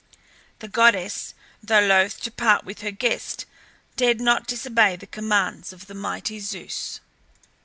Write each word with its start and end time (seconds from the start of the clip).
The 0.57 0.67
goddess, 0.67 1.35
though 1.61 1.79
loath 1.79 2.19
to 2.21 2.31
part 2.31 2.65
with 2.65 2.81
her 2.81 2.89
guest, 2.89 3.45
dared 3.97 4.19
not 4.19 4.47
disobey 4.47 4.95
the 4.95 5.05
commands 5.05 5.71
of 5.73 5.85
the 5.85 5.93
mighty 5.93 6.39
Zeus. 6.39 6.99